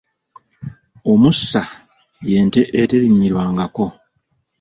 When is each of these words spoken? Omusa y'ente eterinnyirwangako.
Omusa 1.11 1.61
y'ente 2.29 2.61
eterinnyirwangako. 2.81 3.85